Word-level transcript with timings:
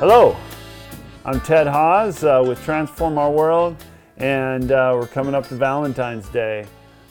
Hello, 0.00 0.34
I'm 1.26 1.40
Ted 1.42 1.66
Haas 1.66 2.24
uh, 2.24 2.42
with 2.46 2.64
Transform 2.64 3.18
Our 3.18 3.30
World, 3.30 3.76
and 4.16 4.72
uh, 4.72 4.92
we're 4.98 5.06
coming 5.06 5.34
up 5.34 5.46
to 5.48 5.54
Valentine's 5.56 6.26
Day. 6.30 6.64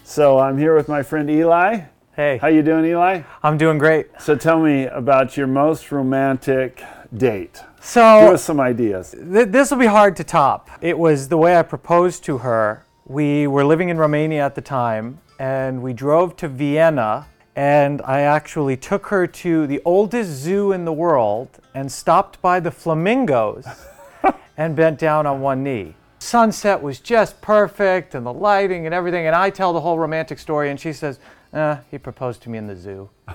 So 0.04 0.40
I'm 0.40 0.58
here 0.58 0.76
with 0.76 0.88
my 0.88 1.04
friend 1.04 1.30
Eli. 1.30 1.82
Hey, 2.16 2.40
How 2.40 2.48
you 2.48 2.64
doing, 2.64 2.86
Eli? 2.86 3.22
I'm 3.44 3.60
doing 3.60 3.78
great. 3.78 4.08
So 4.20 4.36
tell 4.36 4.60
me 4.60 4.86
about 4.88 5.38
your 5.38 5.46
most 5.46 5.92
romantic 5.92 6.84
date. 7.16 7.62
So 7.80 8.22
Give 8.26 8.34
us 8.34 8.44
some 8.44 8.60
ideas. 8.60 9.12
th- 9.12 9.50
this 9.50 9.70
will 9.70 9.78
be 9.78 9.86
hard 9.86 10.16
to 10.16 10.24
top. 10.24 10.72
It 10.82 10.98
was 10.98 11.28
the 11.30 11.38
way 11.38 11.58
I 11.58 11.62
proposed 11.62 12.24
to 12.26 12.40
her. 12.40 12.86
We 13.06 13.46
were 13.46 13.64
living 13.66 13.90
in 13.90 14.00
Romania 14.00 14.44
at 14.44 14.56
the 14.56 14.62
time, 14.62 15.20
and 15.40 15.84
we 15.84 15.94
drove 15.94 16.36
to 16.38 16.48
Vienna, 16.48 17.28
and 17.56 18.02
I 18.04 18.22
actually 18.22 18.78
took 18.78 19.08
her 19.08 19.28
to 19.28 19.68
the 19.68 19.82
oldest 19.86 20.30
zoo 20.30 20.72
in 20.72 20.86
the 20.86 20.94
world 20.94 21.50
and 21.74 21.92
stopped 21.92 22.42
by 22.42 22.60
the 22.60 22.72
flamingos 22.72 23.66
and 24.58 24.76
bent 24.76 25.00
down 25.00 25.26
on 25.26 25.42
one 25.42 25.64
knee. 25.64 25.96
Sunset 26.20 26.82
was 26.82 27.00
just 27.00 27.40
perfect, 27.42 28.14
and 28.14 28.26
the 28.26 28.34
lighting 28.34 28.86
and 28.86 28.94
everything, 28.94 29.26
and 29.26 29.36
I 29.36 29.50
tell 29.50 29.72
the 29.74 29.82
whole 29.82 29.98
romantic 29.98 30.38
story, 30.38 30.70
and 30.70 30.80
she 30.80 30.92
says, 30.92 31.20
eh, 31.54 31.78
he 31.90 31.98
proposed 31.98 32.42
to 32.44 32.50
me 32.50 32.58
in 32.58 32.68
the 32.68 32.76
zoo. 32.76 33.10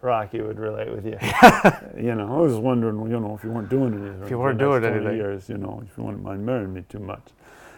Rocky 0.00 0.40
would 0.40 0.58
relate 0.58 0.90
with 0.90 1.04
you. 1.04 1.18
you 2.02 2.14
know, 2.14 2.36
I 2.36 2.40
was 2.40 2.54
wondering, 2.54 3.10
you 3.10 3.20
know, 3.20 3.34
if 3.34 3.44
you 3.44 3.50
weren't 3.50 3.68
doing 3.68 3.94
anything. 3.94 4.22
If 4.22 4.30
you 4.30 4.38
weren't 4.38 4.58
doing 4.58 4.84
anything. 4.84 5.16
Years, 5.16 5.48
you 5.48 5.58
know, 5.58 5.82
if 5.84 5.98
you 5.98 6.04
wouldn't 6.04 6.22
mind 6.22 6.46
marrying 6.46 6.72
me 6.72 6.84
too 6.88 7.00
much. 7.00 7.22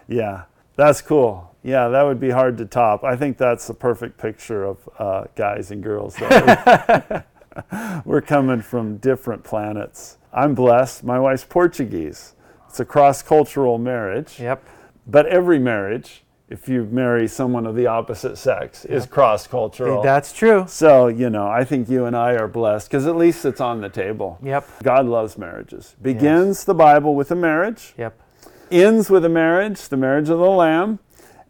Yeah, 0.08 0.42
that's 0.78 1.02
cool. 1.02 1.54
Yeah, 1.62 1.88
that 1.88 2.02
would 2.04 2.20
be 2.20 2.30
hard 2.30 2.56
to 2.58 2.64
top. 2.64 3.02
I 3.04 3.16
think 3.16 3.36
that's 3.36 3.66
the 3.66 3.74
perfect 3.74 4.16
picture 4.16 4.64
of 4.64 4.88
uh, 4.98 5.24
guys 5.34 5.70
and 5.72 5.82
girls. 5.82 6.14
though. 6.16 7.22
We're 8.04 8.20
coming 8.22 8.62
from 8.62 8.98
different 8.98 9.42
planets. 9.42 10.18
I'm 10.32 10.54
blessed. 10.54 11.02
My 11.02 11.18
wife's 11.18 11.44
Portuguese. 11.44 12.34
It's 12.68 12.78
a 12.78 12.84
cross 12.84 13.22
cultural 13.22 13.76
marriage. 13.78 14.38
Yep. 14.38 14.64
But 15.06 15.26
every 15.26 15.58
marriage, 15.58 16.22
if 16.48 16.68
you 16.68 16.84
marry 16.84 17.26
someone 17.26 17.66
of 17.66 17.74
the 17.74 17.86
opposite 17.88 18.38
sex, 18.38 18.84
is 18.84 19.04
cross 19.06 19.46
cultural. 19.48 20.00
That's 20.02 20.32
true. 20.32 20.64
So, 20.68 21.08
you 21.08 21.28
know, 21.28 21.48
I 21.48 21.64
think 21.64 21.88
you 21.88 22.04
and 22.04 22.16
I 22.16 22.34
are 22.34 22.46
blessed 22.46 22.88
because 22.88 23.06
at 23.06 23.16
least 23.16 23.44
it's 23.44 23.60
on 23.60 23.80
the 23.80 23.88
table. 23.88 24.38
Yep. 24.44 24.68
God 24.84 25.06
loves 25.06 25.36
marriages. 25.36 25.96
Begins 26.00 26.64
the 26.64 26.74
Bible 26.74 27.16
with 27.16 27.32
a 27.32 27.36
marriage, 27.36 27.94
Yep. 27.98 28.20
Ends 28.70 29.10
with 29.10 29.24
a 29.24 29.28
marriage, 29.28 29.88
the 29.88 29.96
marriage 29.96 30.28
of 30.28 30.38
the 30.38 30.46
Lamb. 30.50 30.98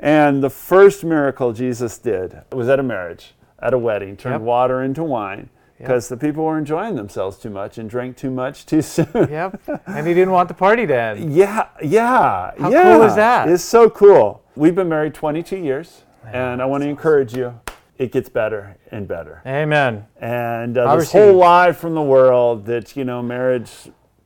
And 0.00 0.42
the 0.44 0.50
first 0.50 1.02
miracle 1.04 1.52
Jesus 1.52 1.98
did 1.98 2.42
was 2.52 2.68
at 2.68 2.78
a 2.78 2.82
marriage, 2.84 3.34
at 3.58 3.74
a 3.74 3.78
wedding, 3.78 4.16
turned 4.16 4.34
Yep. 4.34 4.40
water 4.42 4.82
into 4.82 5.02
wine 5.02 5.50
because 5.76 6.08
the 6.08 6.16
people 6.16 6.44
were 6.44 6.56
enjoying 6.58 6.94
themselves 6.96 7.36
too 7.38 7.50
much 7.50 7.78
and 7.78 7.88
drank 7.90 8.16
too 8.16 8.30
much 8.30 8.64
too 8.66 8.82
soon. 8.94 9.06
Yep. 9.14 9.60
and 9.86 10.06
he 10.06 10.14
didn't 10.14 10.30
want 10.32 10.48
the 10.48 10.54
party 10.54 10.86
to 10.86 10.94
end. 10.96 11.34
Yeah, 11.34 11.66
yeah. 11.82 12.52
How 12.58 12.70
yeah. 12.70 12.82
cool 12.94 13.02
is 13.02 13.16
that? 13.16 13.48
It's 13.48 13.64
so 13.64 13.90
cool. 13.90 14.42
We've 14.54 14.74
been 14.74 14.88
married 14.88 15.14
22 15.14 15.56
years, 15.56 16.02
and 16.32 16.60
I 16.62 16.66
want 16.66 16.82
to 16.84 16.88
encourage 16.88 17.34
you. 17.36 17.60
It 17.96 18.12
gets 18.12 18.28
better 18.28 18.76
and 18.92 19.08
better. 19.08 19.42
Amen. 19.44 20.06
And 20.20 20.78
uh, 20.78 20.94
this 20.96 21.10
whole 21.10 21.34
lie 21.34 21.72
from 21.72 21.96
the 21.96 22.02
world 22.02 22.66
that 22.66 22.96
you 22.96 23.04
know 23.04 23.20
marriage 23.22 23.72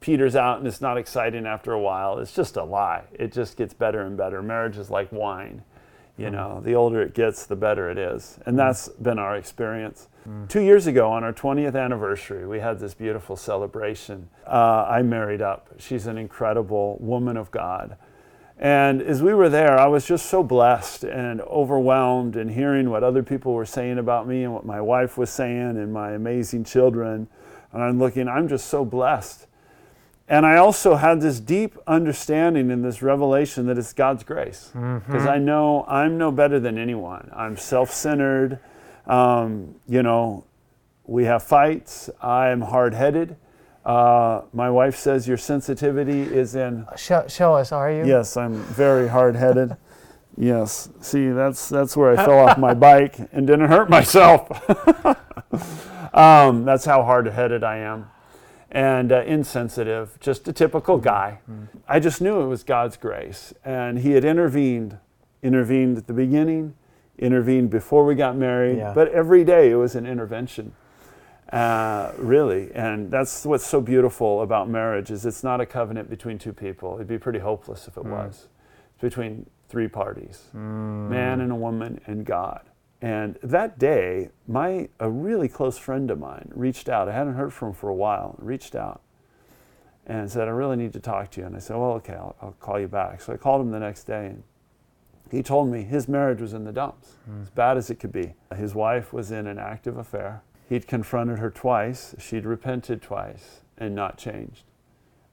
peters 0.03 0.37
out 0.37 0.59
and 0.59 0.67
it's 0.67 0.81
not 0.83 0.99
exciting 0.99 1.47
after 1.47 1.73
a 1.73 1.81
while. 1.81 2.19
It's 2.19 2.35
just 2.35 2.57
a 2.57 2.65
lie. 2.65 3.05
It 3.15 3.33
just 3.33 3.57
gets 3.57 3.73
better 3.73 4.03
and 4.03 4.17
better. 4.17 4.43
Marriage 4.43 4.77
is 4.77 4.91
like 4.91 5.11
wine. 5.13 5.63
You 6.19 6.27
Mm-hmm. 6.27 6.35
know, 6.35 6.61
the 6.61 6.75
older 6.75 7.01
it 7.01 7.15
gets, 7.15 7.47
the 7.47 7.57
better 7.57 7.91
it 7.91 7.97
is. 7.97 8.39
And 8.45 8.59
that's 8.59 8.89
been 8.89 9.19
our 9.19 9.35
experience. 9.37 10.09
Mm. 10.29 10.47
Two 10.49 10.61
years 10.61 10.87
ago, 10.87 11.11
on 11.11 11.25
our 11.25 11.33
20th 11.33 11.75
anniversary, 11.75 12.47
we 12.47 12.61
had 12.61 12.79
this 12.79 12.93
beautiful 12.93 13.35
celebration. 13.35 14.29
Uh, 14.47 14.87
I 14.89 15.01
married 15.03 15.41
up. 15.41 15.71
She's 15.79 16.07
an 16.07 16.19
incredible 16.19 16.99
woman 17.01 17.39
of 17.39 17.51
God. 17.51 17.97
And 18.59 19.01
as 19.03 19.23
we 19.23 19.33
were 19.35 19.49
there, 19.49 19.81
I 19.81 19.87
was 19.87 20.05
just 20.07 20.27
so 20.27 20.43
blessed 20.43 21.03
and 21.03 21.41
overwhelmed 21.41 22.37
in 22.37 22.51
hearing 22.51 22.91
what 22.91 23.03
other 23.03 23.23
people 23.23 23.55
were 23.55 23.67
saying 23.67 23.99
about 23.99 24.29
me 24.29 24.45
and 24.45 24.53
what 24.53 24.67
my 24.67 24.81
wife 24.81 25.17
was 25.17 25.31
saying 25.31 25.79
and 25.79 25.93
my 25.93 26.13
amazing 26.13 26.65
children. 26.65 27.27
And 27.73 27.83
I'm 27.83 27.99
looking, 27.99 28.29
I'm 28.29 28.49
just 28.49 28.67
so 28.67 28.85
blessed. 28.85 29.47
And 30.33 30.47
I 30.47 30.57
also 30.57 30.95
had 30.95 31.21
this 31.21 31.41
deep 31.41 31.77
understanding 31.87 32.71
and 32.71 32.83
this 32.83 33.03
revelation 33.03 33.67
that 33.67 33.77
it's 33.77 33.93
God's 33.93 34.25
grace. 34.25 34.71
Because 34.73 35.27
I 35.27 35.37
know 35.37 35.85
I'm 35.87 36.17
no 36.17 36.33
better 36.33 36.59
than 36.59 36.79
anyone. 36.79 37.31
I'm 37.37 37.59
self 37.59 37.93
centered. 37.93 38.59
Um, 39.07 39.75
you 39.87 40.03
know, 40.03 40.47
we 41.05 41.25
have 41.25 41.43
fights. 41.43 42.09
I 42.23 42.49
am 42.49 42.63
hard 42.63 42.95
headed. 42.95 43.37
Uh, 43.85 44.41
my 44.55 44.71
wife 44.71 44.97
says 44.97 45.29
your 45.29 45.37
sensitivity 45.37 46.23
is 46.23 46.55
in. 46.55 46.87
Show, 46.97 47.27
show 47.29 47.53
us, 47.53 47.71
are 47.71 47.93
you? 47.93 48.07
Yes, 48.07 48.35
I'm 48.35 48.55
very 48.55 49.09
hard 49.09 49.37
headed. 49.37 49.77
yes. 50.39 50.89
See, 51.03 51.29
that's, 51.29 51.69
that's 51.69 51.95
where 51.95 52.19
I 52.19 52.25
fell 52.25 52.39
off 52.49 52.57
my 52.57 52.73
bike 52.73 53.19
and 53.33 53.47
didn't 53.47 53.69
hurt 53.69 53.91
myself. 53.91 54.49
um, 56.15 56.65
that's 56.65 56.87
how 56.87 57.03
hard 57.03 57.27
headed 57.27 57.63
I 57.63 57.77
am. 57.81 58.07
And 58.75 59.13
uh, 59.13 59.21
insensitive, 59.27 60.19
just 60.19 60.49
a 60.49 60.53
typical 60.53 60.97
guy. 60.97 61.41
I 61.87 62.01
just 62.01 62.23
knew 62.23 62.41
it 62.41 62.47
was 62.47 62.63
God's 62.65 62.97
grace. 62.97 63.53
And 63.67 63.99
He 63.99 64.13
had 64.13 64.25
intervened, 64.25 64.97
intervened 65.43 65.99
at 65.99 66.07
the 66.07 66.15
beginning, 66.15 66.75
intervened 67.19 67.69
before 67.69 68.07
we 68.07 68.15
got 68.15 68.35
married, 68.35 68.79
Yeah. 68.79 68.95
but 68.95 69.09
every 69.13 69.45
day 69.45 69.71
it 69.71 69.75
was 69.75 69.95
an 69.95 70.07
intervention. 70.07 70.73
Uh, 71.53 72.13
really, 72.17 72.73
and 72.75 73.11
that's 73.11 73.45
what's 73.45 73.67
so 73.67 73.79
beautiful 73.79 74.41
about 74.41 74.71
marriage 74.71 75.11
is 75.11 75.27
it's 75.27 75.45
not 75.45 75.61
a 75.61 75.67
covenant 75.67 76.09
between 76.09 76.39
two 76.39 76.55
people. 76.55 76.95
It'd 76.95 77.07
be 77.07 77.19
pretty 77.19 77.41
hopeless 77.41 77.87
if 77.87 77.99
it 77.99 78.07
was. 78.07 78.49
It's 78.95 79.03
between 79.03 79.45
three 79.69 79.87
parties, 79.89 80.45
man 80.55 81.43
and 81.43 81.53
a 81.53 81.55
woman 81.55 82.01
and 82.07 82.25
God. 82.25 82.63
And 83.03 83.37
that 83.43 83.81
day, 83.81 84.31
my 84.47 84.89
a 85.01 85.11
really 85.11 85.49
close 85.49 85.77
friend 85.77 86.09
of 86.11 86.21
mine 86.21 86.51
reached 86.55 86.89
out. 86.89 87.09
I 87.09 87.13
hadn't 87.13 87.35
heard 87.35 87.53
from 87.53 87.69
him 87.69 87.75
for 87.75 87.91
a 87.91 87.95
while. 87.95 88.37
Reached 88.39 88.77
out 88.77 89.03
and 90.07 90.31
said, 90.31 90.47
"I 90.47 90.53
really 90.53 90.77
need 90.77 90.93
to 90.93 91.01
talk 91.01 91.33
to 91.33 91.41
you." 91.41 91.47
And 91.47 91.57
I 91.57 91.59
said, 91.59 91.77
"Well, 91.77 91.95
okay, 91.95 92.15
I'll, 92.15 92.37
I'll 92.41 92.57
call 92.61 92.79
you 92.79 92.87
back." 92.87 93.21
So 93.21 93.33
I 93.33 93.37
called 93.37 93.61
him 93.61 93.73
the 93.73 93.81
next 93.81 94.05
day, 94.05 94.27
and 94.27 94.45
he 95.33 95.43
told 95.43 95.69
me 95.69 95.83
his 95.83 96.07
marriage 96.07 96.41
was 96.41 96.53
in 96.53 96.63
the 96.63 96.73
dumps, 96.73 97.17
hmm. 97.25 97.43
as 97.43 97.51
bad 97.51 97.77
as 97.77 97.91
it 97.91 97.97
could 97.97 98.13
be. 98.13 98.35
His 98.55 98.73
wife 98.73 99.13
was 99.13 99.33
in 99.33 99.49
an 99.49 99.59
active 99.59 99.97
affair. 99.97 100.43
He'd 100.69 100.87
confronted 100.87 101.41
her 101.41 101.51
twice. 101.51 102.15
She'd 102.19 102.47
repented 102.47 103.03
twice 103.03 103.63
and 103.77 103.97
not 103.97 104.17
changed. 104.17 104.63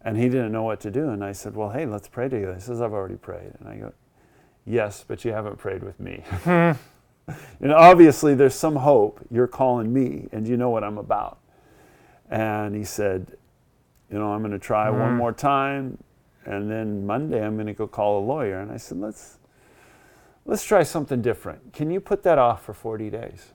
And 0.01 0.17
he 0.17 0.27
didn't 0.27 0.51
know 0.51 0.63
what 0.63 0.79
to 0.81 0.91
do. 0.91 1.09
And 1.09 1.23
I 1.23 1.33
said, 1.33 1.55
Well, 1.55 1.69
hey, 1.69 1.85
let's 1.85 2.07
pray 2.07 2.29
together. 2.29 2.55
He 2.55 2.61
says, 2.61 2.81
I've 2.81 2.93
already 2.93 3.15
prayed. 3.15 3.53
And 3.59 3.69
I 3.69 3.75
go, 3.75 3.93
Yes, 4.65 5.05
but 5.07 5.23
you 5.23 5.33
haven't 5.33 5.57
prayed 5.57 5.83
with 5.83 5.99
me. 5.99 6.23
and 7.61 7.73
obviously, 7.73 8.35
there's 8.35 8.55
some 8.55 8.75
hope. 8.75 9.19
You're 9.31 9.47
calling 9.47 9.91
me, 9.93 10.27
and 10.31 10.47
you 10.47 10.57
know 10.57 10.69
what 10.69 10.83
I'm 10.83 10.97
about. 10.97 11.39
And 12.29 12.75
he 12.75 12.83
said, 12.83 13.35
You 14.11 14.19
know, 14.19 14.31
I'm 14.31 14.41
going 14.41 14.51
to 14.51 14.59
try 14.59 14.89
one 14.89 15.15
more 15.15 15.33
time. 15.33 15.97
And 16.45 16.69
then 16.69 17.05
Monday, 17.05 17.43
I'm 17.43 17.55
going 17.55 17.67
to 17.67 17.73
go 17.73 17.87
call 17.87 18.19
a 18.19 18.25
lawyer. 18.25 18.59
And 18.59 18.71
I 18.71 18.77
said, 18.77 18.99
Let's. 18.99 19.37
Let's 20.45 20.63
try 20.63 20.81
something 20.81 21.21
different. 21.21 21.73
Can 21.73 21.91
you 21.91 21.99
put 21.99 22.23
that 22.23 22.39
off 22.39 22.65
for 22.65 22.73
40 22.73 23.11
days? 23.11 23.53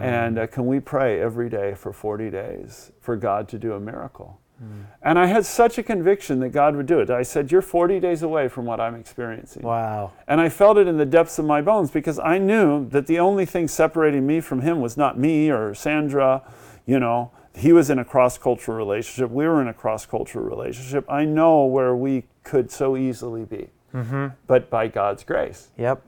And 0.00 0.38
uh, 0.38 0.46
can 0.46 0.66
we 0.66 0.78
pray 0.78 1.20
every 1.20 1.48
day 1.48 1.74
for 1.74 1.92
40 1.92 2.30
days 2.30 2.92
for 3.00 3.16
God 3.16 3.48
to 3.48 3.58
do 3.58 3.72
a 3.72 3.80
miracle? 3.80 4.40
Mm. 4.62 4.84
And 5.02 5.18
I 5.18 5.26
had 5.26 5.46
such 5.46 5.78
a 5.78 5.82
conviction 5.82 6.40
that 6.40 6.50
God 6.50 6.76
would 6.76 6.86
do 6.86 7.00
it. 7.00 7.10
I 7.10 7.22
said, 7.22 7.50
You're 7.50 7.62
40 7.62 8.00
days 8.00 8.22
away 8.22 8.48
from 8.48 8.66
what 8.66 8.80
I'm 8.80 8.94
experiencing. 8.94 9.62
Wow. 9.62 10.12
And 10.28 10.40
I 10.40 10.48
felt 10.48 10.76
it 10.76 10.86
in 10.86 10.98
the 10.98 11.06
depths 11.06 11.38
of 11.38 11.44
my 11.44 11.62
bones 11.62 11.90
because 11.90 12.18
I 12.18 12.38
knew 12.38 12.88
that 12.90 13.06
the 13.06 13.18
only 13.18 13.46
thing 13.46 13.68
separating 13.68 14.26
me 14.26 14.40
from 14.40 14.60
him 14.60 14.80
was 14.80 14.96
not 14.96 15.18
me 15.18 15.50
or 15.50 15.74
Sandra. 15.74 16.42
You 16.86 17.00
know, 17.00 17.30
he 17.54 17.72
was 17.72 17.90
in 17.90 17.98
a 17.98 18.04
cross 18.04 18.38
cultural 18.38 18.76
relationship. 18.76 19.30
We 19.30 19.46
were 19.46 19.62
in 19.62 19.68
a 19.68 19.74
cross 19.74 20.06
cultural 20.06 20.44
relationship. 20.44 21.04
I 21.08 21.24
know 21.24 21.64
where 21.64 21.94
we 21.96 22.24
could 22.44 22.70
so 22.70 22.96
easily 22.96 23.44
be, 23.44 23.70
mm-hmm. 23.94 24.28
but 24.46 24.70
by 24.70 24.88
God's 24.88 25.24
grace. 25.24 25.68
Yep. 25.78 26.02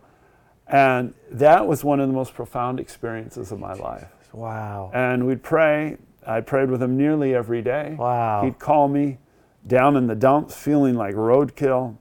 And 0.66 1.14
that 1.30 1.66
was 1.66 1.84
one 1.84 2.00
of 2.00 2.08
the 2.08 2.14
most 2.14 2.34
profound 2.34 2.80
experiences 2.80 3.52
of 3.52 3.58
my 3.58 3.74
life. 3.74 4.08
Wow. 4.32 4.90
And 4.94 5.26
we'd 5.26 5.42
pray. 5.42 5.98
I 6.26 6.40
prayed 6.40 6.70
with 6.70 6.82
him 6.82 6.96
nearly 6.96 7.34
every 7.34 7.62
day. 7.62 7.96
Wow. 7.98 8.44
He'd 8.44 8.58
call 8.58 8.88
me 8.88 9.18
down 9.66 9.96
in 9.96 10.06
the 10.06 10.14
dumps 10.14 10.56
feeling 10.56 10.94
like 10.94 11.14
roadkill. 11.14 11.96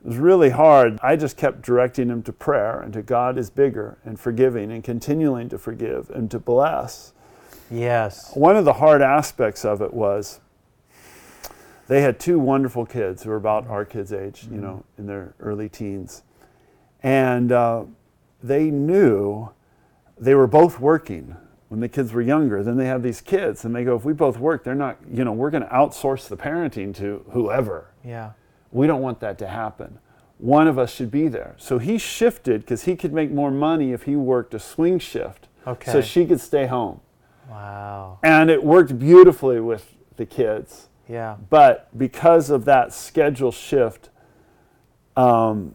It 0.00 0.08
was 0.08 0.16
really 0.16 0.50
hard. 0.50 0.98
I 1.02 1.16
just 1.16 1.36
kept 1.36 1.62
directing 1.62 2.08
him 2.08 2.22
to 2.22 2.32
prayer 2.32 2.80
and 2.80 2.92
to 2.92 3.02
God 3.02 3.36
is 3.36 3.50
bigger 3.50 3.98
and 4.04 4.18
forgiving 4.18 4.70
and 4.70 4.82
continuing 4.82 5.48
to 5.48 5.58
forgive 5.58 6.08
and 6.10 6.30
to 6.30 6.38
bless. 6.38 7.12
Yes. 7.70 8.30
One 8.34 8.56
of 8.56 8.64
the 8.64 8.74
hard 8.74 9.02
aspects 9.02 9.64
of 9.64 9.82
it 9.82 9.92
was 9.92 10.40
they 11.88 12.02
had 12.02 12.20
two 12.20 12.38
wonderful 12.38 12.86
kids 12.86 13.22
who 13.22 13.30
were 13.30 13.36
about 13.36 13.66
our 13.66 13.84
kids' 13.84 14.12
age, 14.12 14.46
you 14.50 14.58
know, 14.58 14.84
in 14.98 15.06
their 15.06 15.34
early 15.40 15.68
teens. 15.68 16.22
And 17.02 17.50
uh, 17.50 17.84
they 18.42 18.70
knew 18.70 19.50
they 20.18 20.34
were 20.34 20.46
both 20.46 20.78
working. 20.78 21.36
When 21.68 21.80
the 21.80 21.88
kids 21.88 22.12
were 22.12 22.22
younger. 22.22 22.62
Then 22.62 22.76
they 22.76 22.86
have 22.86 23.02
these 23.02 23.20
kids, 23.20 23.64
and 23.64 23.74
they 23.74 23.84
go, 23.84 23.96
if 23.96 24.04
we 24.04 24.12
both 24.12 24.38
work, 24.38 24.64
they're 24.64 24.74
not, 24.74 24.98
you 25.10 25.24
know, 25.24 25.32
we're 25.32 25.50
going 25.50 25.62
to 25.62 25.68
outsource 25.68 26.28
the 26.28 26.36
parenting 26.36 26.94
to 26.96 27.24
whoever. 27.30 27.90
Yeah. 28.04 28.32
We 28.72 28.86
don't 28.86 29.00
want 29.00 29.20
that 29.20 29.38
to 29.38 29.48
happen. 29.48 29.98
One 30.38 30.68
of 30.68 30.78
us 30.78 30.92
should 30.94 31.10
be 31.10 31.28
there. 31.28 31.54
So 31.58 31.78
he 31.78 31.98
shifted 31.98 32.60
because 32.60 32.84
he 32.84 32.96
could 32.96 33.12
make 33.12 33.30
more 33.30 33.50
money 33.50 33.92
if 33.92 34.04
he 34.04 34.16
worked 34.16 34.54
a 34.54 34.58
swing 34.58 34.98
shift. 34.98 35.48
Okay. 35.66 35.90
So 35.90 36.00
she 36.00 36.26
could 36.26 36.40
stay 36.40 36.66
home. 36.66 37.00
Wow. 37.48 38.18
And 38.22 38.50
it 38.50 38.62
worked 38.62 38.98
beautifully 38.98 39.60
with 39.60 39.94
the 40.16 40.26
kids. 40.26 40.88
Yeah. 41.08 41.36
But 41.50 41.88
because 41.96 42.50
of 42.50 42.66
that 42.66 42.92
schedule 42.92 43.50
shift, 43.50 44.10
um, 45.16 45.74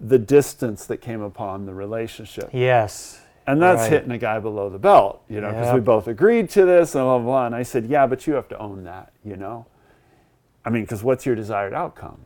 the 0.00 0.18
distance 0.18 0.86
that 0.86 0.98
came 0.98 1.22
upon 1.22 1.66
the 1.66 1.74
relationship. 1.74 2.50
Yes. 2.52 3.20
And 3.46 3.60
that's 3.60 3.82
Right. 3.82 3.92
hitting 3.92 4.10
a 4.10 4.18
guy 4.18 4.38
below 4.38 4.70
the 4.70 4.78
belt, 4.78 5.22
you 5.28 5.40
know, 5.40 5.48
because 5.48 5.74
we 5.74 5.80
both 5.80 6.08
agreed 6.08 6.48
to 6.50 6.64
this 6.64 6.94
and 6.94 7.04
blah, 7.04 7.18
blah, 7.18 7.26
blah. 7.26 7.46
And 7.46 7.54
I 7.54 7.62
said, 7.62 7.86
yeah, 7.86 8.06
but 8.06 8.26
you 8.26 8.34
have 8.34 8.48
to 8.48 8.58
own 8.58 8.84
that, 8.84 9.12
you 9.22 9.36
know? 9.36 9.66
I 10.64 10.70
mean, 10.70 10.84
because 10.84 11.04
what's 11.04 11.26
your 11.26 11.34
desired 11.34 11.74
outcome? 11.74 12.20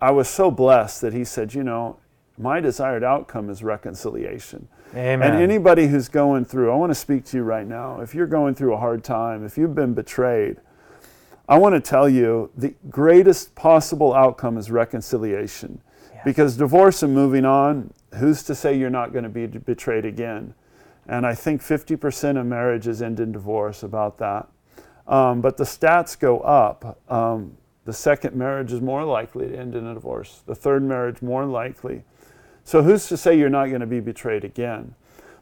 I 0.00 0.10
was 0.10 0.28
so 0.28 0.50
blessed 0.50 1.00
that 1.00 1.14
he 1.14 1.24
said, 1.24 1.54
you 1.54 1.64
know, 1.64 1.96
my 2.36 2.60
desired 2.60 3.02
outcome 3.02 3.48
is 3.50 3.62
reconciliation. 3.62 4.68
Amen. 4.94 5.22
And 5.32 5.42
anybody 5.42 5.86
who's 5.86 6.08
going 6.08 6.44
through, 6.44 6.70
I 6.70 6.76
want 6.76 6.90
to 6.90 6.94
speak 6.94 7.24
to 7.26 7.38
you 7.38 7.42
right 7.42 7.66
now. 7.66 8.00
If 8.00 8.14
you're 8.14 8.26
going 8.26 8.54
through 8.54 8.74
a 8.74 8.78
hard 8.78 9.02
time, 9.02 9.44
if 9.44 9.58
you've 9.58 9.74
been 9.74 9.94
betrayed, 9.94 10.58
I 11.48 11.58
want 11.58 11.74
to 11.74 11.80
tell 11.80 12.08
you 12.08 12.50
the 12.56 12.74
greatest 12.90 13.54
possible 13.54 14.14
outcome 14.14 14.58
is 14.58 14.70
reconciliation. 14.70 15.80
Because 16.24 16.56
divorce 16.56 17.02
and 17.02 17.14
moving 17.14 17.44
on, 17.44 17.92
who's 18.16 18.42
to 18.44 18.54
say 18.54 18.76
you're 18.76 18.90
not 18.90 19.12
going 19.12 19.24
to 19.24 19.30
be 19.30 19.46
betrayed 19.46 20.04
again? 20.04 20.54
And 21.06 21.26
I 21.26 21.34
think 21.34 21.62
50% 21.62 22.38
of 22.38 22.46
marriages 22.46 23.00
end 23.00 23.18
in 23.20 23.32
divorce, 23.32 23.82
about 23.82 24.18
that. 24.18 24.48
Um, 25.06 25.40
but 25.40 25.56
the 25.56 25.64
stats 25.64 26.18
go 26.18 26.40
up. 26.40 26.98
Um, 27.10 27.56
the 27.86 27.94
second 27.94 28.36
marriage 28.36 28.72
is 28.72 28.82
more 28.82 29.04
likely 29.04 29.48
to 29.48 29.56
end 29.56 29.74
in 29.74 29.86
a 29.86 29.94
divorce, 29.94 30.42
the 30.44 30.54
third 30.54 30.82
marriage, 30.82 31.22
more 31.22 31.46
likely. 31.46 32.02
So 32.64 32.82
who's 32.82 33.08
to 33.08 33.16
say 33.16 33.38
you're 33.38 33.48
not 33.48 33.68
going 33.68 33.80
to 33.80 33.86
be 33.86 34.00
betrayed 34.00 34.44
again? 34.44 34.94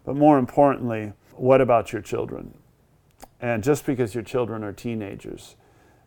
But 0.04 0.14
more 0.14 0.38
importantly, 0.38 1.12
what 1.34 1.60
about 1.60 1.92
your 1.92 2.00
children? 2.02 2.54
And 3.40 3.64
just 3.64 3.84
because 3.84 4.14
your 4.14 4.22
children 4.22 4.62
are 4.62 4.72
teenagers, 4.72 5.56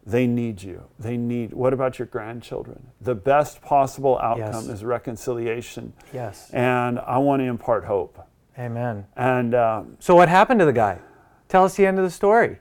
they 0.06 0.26
need 0.28 0.62
you. 0.64 0.84
They 0.98 1.18
need, 1.18 1.54
what 1.54 1.74
about 1.74 2.00
your 2.00 2.08
grandchildren? 2.08 2.88
The 3.02 3.16
best 3.16 3.62
possible 3.62 4.18
outcome 4.20 4.66
Yes. 4.66 4.68
is 4.68 4.84
reconciliation. 4.84 5.94
yes. 6.14 6.50
And 6.52 7.00
I 7.00 7.18
want 7.20 7.42
to 7.42 7.46
impart 7.46 7.86
hope. 7.86 8.20
Amen. 8.58 9.06
And 9.16 9.54
um, 9.56 9.98
So 10.00 10.16
what 10.16 10.30
happened 10.30 10.60
to 10.62 10.66
the 10.66 10.74
guy? 10.74 11.00
Tell 11.48 11.64
us 11.64 11.76
the 11.76 11.86
end 11.86 11.98
of 11.98 12.04
the 12.04 12.12
story. 12.12 12.60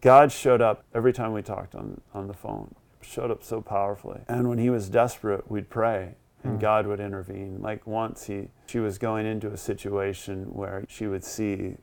God 0.00 0.32
showed 0.32 0.60
up 0.62 0.84
every 0.94 1.12
time 1.12 1.32
we 1.32 1.42
talked 1.42 1.74
on, 1.74 2.00
on 2.14 2.26
the 2.26 2.34
phone, 2.34 2.74
showed 3.02 3.30
up 3.30 3.42
so 3.44 3.60
powerfully. 3.60 4.20
And 4.28 4.48
when 4.48 4.58
he 4.58 4.70
was 4.70 4.88
desperate, 4.88 5.50
we'd 5.50 5.68
pray 5.68 6.14
and 6.42 6.58
God 6.58 6.86
would 6.86 7.00
intervene. 7.00 7.60
Like 7.60 7.86
once 7.86 8.24
he, 8.26 8.48
she 8.66 8.78
was 8.78 8.96
going 8.96 9.26
into 9.26 9.48
a 9.52 9.58
situation 9.58 10.54
where 10.54 10.84
she 10.88 11.06
would 11.06 11.22
see 11.22 11.76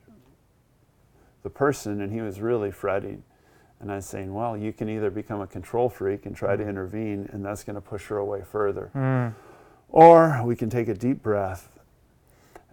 the 1.44 1.50
person 1.50 2.00
and 2.00 2.12
he 2.12 2.20
was 2.20 2.40
really 2.40 2.72
fretting. 2.72 3.22
And 3.80 3.92
I 3.92 3.96
was 3.96 4.06
saying, 4.06 4.34
well, 4.34 4.56
you 4.56 4.72
can 4.72 4.88
either 4.88 5.10
become 5.10 5.40
a 5.40 5.46
control 5.46 5.88
freak 5.88 6.26
and 6.26 6.34
try 6.34 6.56
to 6.56 6.68
intervene, 6.68 7.28
and 7.32 7.44
that's 7.44 7.62
going 7.62 7.76
to 7.76 7.80
push 7.80 8.06
her 8.06 8.18
away 8.18 8.42
further. 8.42 8.90
Mm. 8.94 9.34
Or 9.88 10.42
we 10.44 10.56
can 10.56 10.68
take 10.68 10.88
a 10.88 10.94
deep 10.94 11.22
breath 11.22 11.68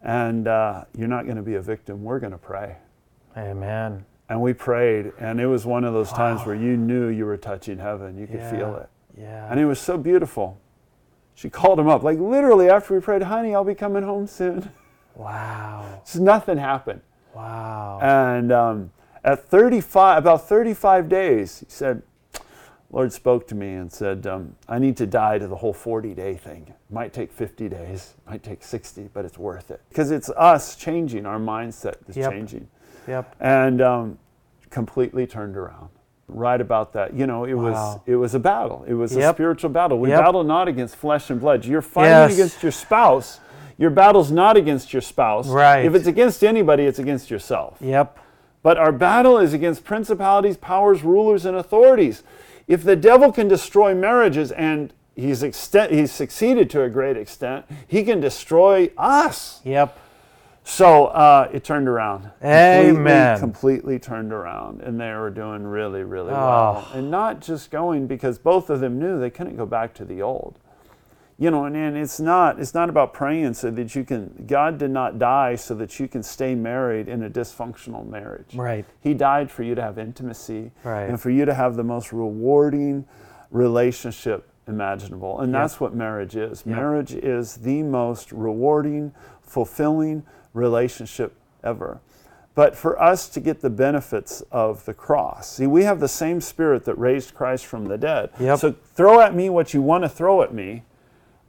and 0.06 0.48
uh, 0.48 0.86
you're 0.96 1.08
not 1.08 1.26
going 1.26 1.36
to 1.36 1.42
be 1.42 1.56
a 1.56 1.62
victim. 1.62 2.04
We're 2.04 2.20
going 2.20 2.32
to 2.32 2.38
pray. 2.38 2.78
Amen. 3.36 4.06
And 4.30 4.42
we 4.42 4.54
prayed, 4.54 5.12
and 5.20 5.40
it 5.42 5.48
was 5.48 5.66
one 5.66 5.84
of 5.84 5.94
those 5.94 6.12
times 6.12 6.46
where 6.46 6.56
you 6.56 6.78
knew 6.78 7.08
you 7.10 7.26
were 7.26 7.38
touching 7.38 7.78
heaven. 7.80 8.18
You 8.18 8.28
could 8.28 8.40
Yeah. 8.40 8.52
feel 8.52 8.76
it. 8.76 8.90
Yeah. 9.18 9.48
And 9.50 9.60
it 9.60 9.66
was 9.66 9.80
so 9.80 9.98
beautiful. 9.98 10.60
She 11.34 11.50
called 11.50 11.80
him 11.80 11.88
up, 11.88 12.04
like 12.04 12.20
literally 12.20 12.70
after 12.70 12.94
we 12.94 13.02
prayed, 13.02 13.24
honey, 13.24 13.54
I'll 13.54 13.64
be 13.64 13.76
coming 13.76 14.04
home 14.04 14.26
soon. 14.28 14.72
wow. 15.16 16.02
Just 16.06 16.20
nothing 16.20 16.58
happened. 16.58 17.02
Wow. 17.34 18.00
And 18.02 18.52
um, 18.52 18.92
at 19.26 19.44
35, 19.50 20.20
about 20.20 20.48
35 20.48 21.10
days, 21.10 21.60
he 21.60 21.66
said, 21.68 22.04
Lord 22.92 23.12
spoke 23.12 23.48
to 23.48 23.56
me 23.56 23.74
and 23.74 23.92
said, 23.92 24.26
um, 24.28 24.56
I 24.70 24.78
need 24.80 24.96
to 24.98 25.08
die 25.08 25.40
to 25.40 25.48
the 25.48 25.56
whole 25.56 25.74
40 25.74 26.14
day 26.14 26.36
thing. 26.36 26.68
It 26.70 26.94
might 26.94 27.12
take 27.12 27.32
50 27.34 27.68
days, 27.68 28.14
it 28.26 28.30
might 28.30 28.44
take 28.44 28.64
60, 28.64 29.10
but 29.14 29.26
it's 29.26 29.38
worth 29.38 29.72
it. 29.72 29.82
Because 29.90 30.12
it's 30.12 30.30
us 30.30 30.76
changing, 30.76 31.26
our 31.26 31.40
mindset 31.40 31.96
is 32.08 32.16
Yep. 32.16 32.32
changing. 32.32 32.68
yep. 33.08 33.36
and 33.40 33.82
um, 33.82 34.18
completely 34.70 35.28
turned 35.28 35.58
around. 35.58 35.90
Right 36.28 36.60
about 36.62 36.94
that, 36.94 37.14
you 37.14 37.28
know, 37.28 37.44
it 37.46 37.54
Wow. 37.56 37.64
was 37.64 38.00
it 38.08 38.16
was 38.16 38.34
a 38.36 38.40
battle. 38.40 38.84
It 38.88 38.94
was 38.96 39.16
a 39.16 39.32
spiritual 39.34 39.70
battle. 39.70 40.00
We 40.00 40.10
Yep. 40.10 40.24
battle 40.24 40.44
not 40.44 40.68
against 40.68 40.96
flesh 40.96 41.30
and 41.30 41.40
blood. 41.42 41.66
You're 41.66 41.84
fighting 41.84 42.12
Yes. 42.12 42.34
against 42.34 42.64
your 42.64 42.72
spouse. 42.72 43.40
Your 43.78 43.90
battle's 43.92 44.32
not 44.32 44.56
against 44.58 44.92
your 44.94 45.02
spouse. 45.04 45.48
Right. 45.48 45.86
If 45.86 45.94
it's 45.96 46.08
against 46.08 46.44
anybody, 46.44 46.86
it's 46.86 46.98
against 47.00 47.30
yourself. 47.30 47.78
Yep. 47.82 48.18
But 48.66 48.80
our 48.80 48.92
battle 48.92 49.38
is 49.38 49.54
against 49.54 49.84
principalities, 49.84 50.58
powers, 50.58 51.04
rulers, 51.04 51.46
and 51.46 51.56
authorities. 51.56 52.24
If 52.68 52.84
the 52.84 52.96
devil 52.96 53.32
can 53.32 53.48
destroy 53.48 53.94
marriages, 53.94 54.52
and 54.52 54.92
he's, 55.16 55.44
extent, 55.44 55.92
he's 55.92 56.12
succeeded 56.12 56.72
to 56.72 56.82
a 56.82 56.90
great 56.90 57.16
extent, 57.16 57.68
he 57.88 58.04
can 58.04 58.20
destroy 58.20 58.90
us. 58.98 59.62
Yep. 59.66 59.96
So 60.64 61.06
uh, 61.06 61.48
it 61.54 61.64
turned 61.64 61.88
around. 61.88 62.32
Amen. 62.44 63.38
Completely, 63.38 64.00
completely 64.00 64.00
turned 64.00 64.34
around, 64.34 64.82
and 64.82 65.00
they 65.00 65.14
were 65.14 65.30
doing 65.30 65.64
really, 65.64 66.02
really 66.02 66.32
well. 66.32 66.88
Oh. 66.92 66.98
And 66.98 67.12
not 67.12 67.42
just 67.42 67.70
going 67.70 68.08
because 68.08 68.40
both 68.40 68.72
of 68.72 68.80
them 68.80 68.98
knew 68.98 69.20
they 69.20 69.30
couldn't 69.30 69.58
go 69.58 69.68
back 69.68 69.94
to 69.94 70.06
the 70.06 70.24
old. 70.24 70.58
You 71.38 71.52
know, 71.52 71.66
and, 71.66 71.76
and 71.76 71.98
it's 71.98 72.20
not 72.20 72.60
it's 72.62 72.74
not 72.74 72.88
about 72.90 73.14
praying 73.14 73.56
so 73.56 73.70
that 73.72 73.94
you 73.94 74.06
can. 74.06 74.46
God 74.48 74.78
did 74.78 74.92
not 74.92 75.20
die 75.20 75.56
so 75.56 75.76
that 75.76 76.00
you 76.00 76.08
can 76.08 76.24
stay 76.24 76.56
married 76.56 77.10
in 77.10 77.24
a 77.24 77.30
dysfunctional 77.30 78.08
marriage. 78.08 78.56
Right. 78.56 78.86
He 79.02 79.14
died 79.14 79.52
for 79.52 79.64
you 79.64 79.76
to 79.76 79.82
have 79.82 79.98
intimacy 80.00 80.72
Right. 80.84 81.10
and 81.10 81.20
for 81.20 81.30
you 81.30 81.44
to 81.44 81.54
have 81.54 81.76
the 81.76 81.84
most 81.84 82.14
rewarding 82.14 83.06
relationship 83.52 84.50
imaginable. 84.68 85.40
And 85.42 85.54
that's 85.54 85.80
what 85.80 85.94
marriage 85.94 86.36
is. 86.36 86.64
Yep. 86.66 86.76
Marriage 86.76 87.14
is 87.14 87.58
the 87.58 87.84
most 87.84 88.32
rewarding, 88.32 89.14
fulfilling 89.42 90.24
relationship 90.54 91.36
ever. 91.64 92.00
But 92.56 92.76
for 92.78 93.00
us 93.02 93.28
to 93.30 93.42
get 93.42 93.60
the 93.60 93.70
benefits 93.70 94.42
of 94.50 94.86
the 94.86 94.94
cross, 94.94 95.56
see, 95.58 95.68
we 95.68 95.84
have 95.84 96.00
the 96.00 96.08
same 96.08 96.40
spirit 96.40 96.86
that 96.86 96.96
raised 96.98 97.34
Christ 97.36 97.66
from 97.66 97.86
the 97.86 97.98
dead. 97.98 98.30
Yep. 98.40 98.60
So 98.60 98.76
throw 98.94 99.20
at 99.20 99.36
me 99.36 99.50
what 99.50 99.74
you 99.74 99.82
want 99.82 100.04
to 100.06 100.10
throw 100.10 100.42
at 100.42 100.54
me. 100.54 100.84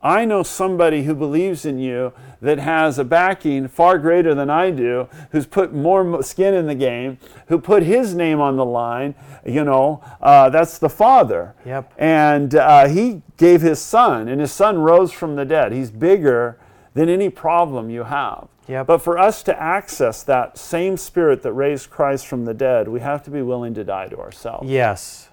I 0.03 0.25
know 0.25 0.43
somebody 0.43 1.03
who 1.03 1.15
believes 1.15 1.65
in 1.65 1.79
you 1.79 2.13
that 2.41 2.59
has 2.59 2.99
a 2.99 3.05
backing 3.05 3.67
far 3.67 3.99
greater 3.99 4.35
than 4.35 4.51
I 4.51 4.71
do, 4.71 5.09
who's 5.31 5.47
put 5.47 5.73
more 5.73 6.23
skin 6.23 6.55
in 6.55 6.67
the 6.67 6.75
game, 6.75 7.19
who 7.49 7.59
put 7.59 7.83
his 7.83 8.15
name 8.15 8.41
on 8.41 8.57
the 8.57 8.65
line. 8.65 9.15
You 9.45 9.65
know, 9.65 10.05
uh, 10.21 10.51
that's 10.51 10.79
the 10.79 10.89
Father. 10.89 11.55
Yep. 11.65 11.93
And 11.99 12.55
uh, 12.55 12.89
he 12.89 13.23
gave 13.37 13.63
his 13.63 13.81
son, 13.81 14.29
and 14.29 14.41
his 14.41 14.53
son 14.53 14.79
rose 14.79 15.13
from 15.13 15.37
the 15.37 15.45
dead. 15.45 15.73
He's 15.73 15.91
bigger 15.91 16.59
than 16.95 17.09
any 17.09 17.31
problem 17.31 17.91
you 17.91 18.05
have. 18.05 18.49
Yep. 18.69 18.87
But 18.87 18.99
for 18.99 19.19
us 19.19 19.43
to 19.45 19.61
access 19.61 20.23
that 20.25 20.59
same 20.59 20.97
spirit 20.97 21.43
that 21.43 21.53
raised 21.53 21.91
Christ 21.91 22.27
from 22.27 22.45
the 22.45 22.55
dead, 22.55 22.89
we 22.89 23.01
have 23.01 23.23
to 23.25 23.31
be 23.31 23.43
willing 23.43 23.75
to 23.75 23.85
die 23.85 24.09
to 24.09 24.19
ourselves. 24.19 24.69
Yes. 24.69 25.29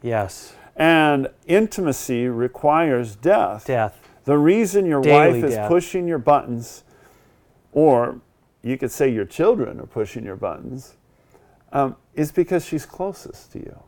Yes. 0.00 0.54
And 0.76 1.28
intimacy 1.46 2.28
requires 2.28 3.16
death. 3.16 3.66
Death. 3.66 3.98
The 4.24 4.38
reason 4.38 4.86
your 4.86 5.02
Daily 5.02 5.32
wife 5.40 5.44
is 5.44 5.54
death. 5.54 5.68
pushing 5.68 6.06
your 6.08 6.18
buttons, 6.18 6.84
or 7.72 8.20
you 8.62 8.78
could 8.78 8.90
say 8.92 9.08
your 9.08 9.24
children 9.24 9.80
are 9.80 9.86
pushing 9.86 10.24
your 10.24 10.36
buttons, 10.36 10.94
um, 11.72 11.96
is 12.14 12.30
because 12.32 12.64
she's 12.64 12.86
closest 12.86 13.52
to 13.52 13.58
you. 13.58 13.78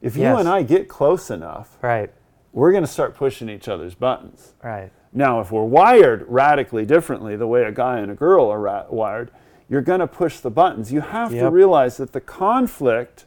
If 0.00 0.16
you 0.16 0.22
Yes. 0.22 0.40
and 0.40 0.48
I 0.48 0.62
get 0.62 0.88
close 0.88 1.30
enough, 1.30 1.78
Right. 1.80 2.10
we're 2.52 2.72
going 2.72 2.84
to 2.84 2.90
start 2.90 3.14
pushing 3.14 3.48
each 3.48 3.68
other's 3.68 3.94
buttons. 3.94 4.52
Right. 4.62 4.90
Now, 5.12 5.40
if 5.40 5.50
we're 5.52 5.64
wired 5.64 6.24
radically 6.28 6.84
differently, 6.84 7.36
the 7.36 7.46
way 7.46 7.64
a 7.64 7.72
guy 7.72 7.98
and 7.98 8.10
a 8.10 8.14
girl 8.14 8.48
are 8.50 8.60
ra- 8.60 8.84
wired, 8.90 9.30
you're 9.68 9.80
going 9.82 10.00
to 10.00 10.06
push 10.06 10.38
the 10.40 10.50
buttons. 10.50 10.92
You 10.92 11.00
have 11.00 11.30
to 11.30 11.50
realize 11.50 11.96
that 11.98 12.12
the 12.12 12.20
conflict 12.20 13.24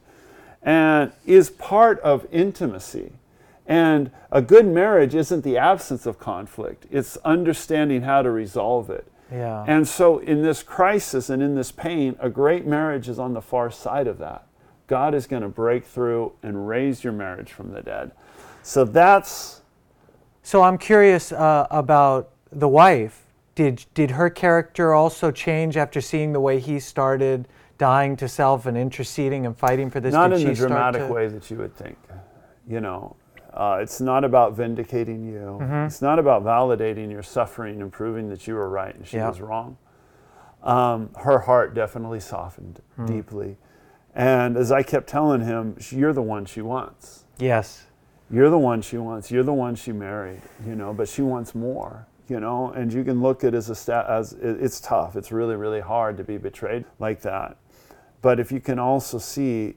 and 0.65 1.12
is 1.27 1.51
part 1.51 2.00
of 2.00 2.27
intimacy. 2.31 3.13
And 3.67 4.12
a 4.31 4.41
good 4.41 4.65
marriage 4.65 5.15
isn't 5.15 5.43
the 5.43 5.57
absence 5.57 6.05
of 6.05 6.19
conflict, 6.19 6.86
it's 6.91 7.17
understanding 7.17 8.01
how 8.01 8.24
to 8.24 8.31
resolve 8.31 8.89
it. 8.89 9.10
Yeah. 9.31 9.63
And 9.67 9.88
so, 9.88 10.19
in 10.19 10.43
this 10.43 10.62
crisis 10.62 11.29
and 11.29 11.41
in 11.41 11.55
this 11.55 11.72
pain, 11.72 12.15
a 12.19 12.29
great 12.29 12.65
marriage 12.65 13.10
is 13.10 13.17
on 13.17 13.34
the 13.34 13.41
far 13.41 13.72
side 13.72 14.07
of 14.07 14.17
that. 14.19 14.45
God 14.88 15.15
is 15.15 15.25
going 15.25 15.41
to 15.41 15.50
break 15.50 15.86
through 15.86 16.34
and 16.43 16.67
raise 16.67 17.03
your 17.03 17.13
marriage 17.13 17.51
from 17.51 17.72
the 17.72 17.81
dead. 17.81 18.12
So, 18.62 18.86
that's 18.86 19.62
So 20.43 20.62
I'm 20.62 20.77
curious 20.77 21.31
uh, 21.31 21.65
about 21.72 22.29
the 22.51 22.67
wife. 22.67 23.24
Did 23.55 23.86
did 23.95 24.12
her 24.12 24.29
character 24.29 24.93
also 24.93 25.31
change 25.31 25.75
after 25.75 26.01
seeing 26.01 26.34
the 26.34 26.41
way 26.41 26.60
he 26.60 26.79
started 26.79 27.48
dying 27.77 28.15
to 28.17 28.27
self 28.27 28.65
and 28.65 28.77
interceding 28.77 29.46
and 29.46 29.58
fighting 29.58 29.89
for 29.89 30.00
this. 30.00 30.13
Not 30.13 30.29
Did 30.32 30.41
in 30.41 30.48
the 30.48 30.53
dramatic 30.53 31.08
to- 31.08 31.13
way 31.13 31.27
that 31.27 31.50
you 31.51 31.58
would 31.58 31.75
think. 31.75 31.98
You 32.67 32.82
know, 32.82 33.15
uh, 33.53 33.77
it's 33.82 34.01
not 34.01 34.24
about 34.24 34.53
vindicating 34.55 35.24
you. 35.25 35.60
Mm-hmm. 35.62 35.86
It's 35.88 36.01
not 36.01 36.20
about 36.20 36.44
validating 36.44 37.12
your 37.12 37.24
suffering 37.24 37.82
and 37.82 37.91
proving 37.91 38.29
that 38.29 38.48
you 38.48 38.55
were 38.55 38.70
right 38.70 38.96
and 38.96 39.05
she 39.05 39.17
Yeah. 39.17 39.27
was 39.29 39.39
wrong. 39.41 39.77
Um, 40.63 41.12
her 41.17 41.39
heart 41.39 41.74
definitely 41.75 42.20
softened 42.20 42.82
Hmm. 42.96 43.05
deeply. 43.05 43.58
And 44.15 44.58
as 44.58 44.72
I 44.72 44.82
kept 44.82 45.08
telling 45.08 45.41
him, 45.41 45.75
you're 45.91 46.13
the 46.13 46.22
one 46.24 46.46
she 46.46 46.62
wants. 46.62 47.25
Yes. 47.38 47.86
You're 48.32 48.50
the 48.50 48.58
one 48.58 48.82
she 48.82 48.98
wants. 48.98 49.29
You're 49.29 49.44
the 49.44 49.53
one 49.53 49.75
she 49.75 49.91
married, 49.91 50.41
you 50.65 50.74
know, 50.75 50.94
but 50.94 51.08
she 51.08 51.22
wants 51.22 51.53
more, 51.53 52.08
you 52.27 52.39
know, 52.39 52.72
and 52.72 52.91
you 52.91 53.03
can 53.03 53.22
look 53.22 53.44
at 53.44 53.53
it 53.53 53.58
as 53.58 53.70
a 53.70 53.75
stat 53.75 54.08
as 54.08 54.34
it- 54.34 54.63
it's 54.63 54.79
tough. 54.82 55.15
It's 55.15 55.32
really, 55.32 55.55
really 55.55 55.82
hard 55.82 56.17
to 56.17 56.24
be 56.24 56.38
betrayed 56.38 56.86
like 56.98 57.22
that. 57.22 57.58
But 58.25 58.39
if 58.39 58.51
you 58.51 58.60
can 58.60 58.79
also 58.79 59.20
see 59.20 59.75